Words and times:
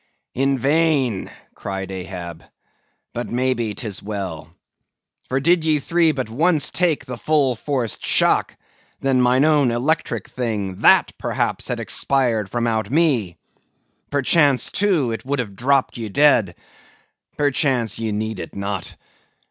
"In 0.33 0.57
vain!" 0.57 1.29
cried 1.53 1.91
Ahab; 1.91 2.43
"but, 3.13 3.29
maybe, 3.29 3.75
'tis 3.75 4.01
well. 4.01 4.49
For 5.29 5.39
did 5.39 5.63
ye 5.63 5.77
three 5.77 6.11
but 6.11 6.27
once 6.27 6.71
take 6.71 7.05
the 7.05 7.19
full 7.19 7.55
forced 7.55 8.03
shock, 8.03 8.57
then 8.99 9.21
mine 9.21 9.45
own 9.45 9.69
electric 9.69 10.27
thing, 10.27 10.77
that 10.77 11.09
had 11.09 11.17
perhaps 11.19 11.69
expired 11.69 12.49
from 12.49 12.65
out 12.65 12.89
me. 12.89 13.37
Perchance, 14.09 14.71
too, 14.71 15.11
it 15.11 15.23
would 15.23 15.37
have 15.37 15.55
dropped 15.55 15.99
ye 15.99 16.09
dead. 16.09 16.55
Perchance 17.37 17.99
ye 17.99 18.11
need 18.11 18.39
it 18.39 18.55
not. 18.55 18.95